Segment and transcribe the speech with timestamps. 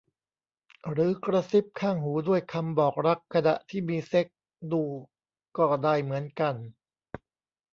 [0.91, 4.39] หรือกระซิบข้างหูด้วยคำบอกรักขณะที่มีเซ็กส์
[4.71, 4.83] ดู
[5.57, 6.55] ก็ได้เหมือนกัน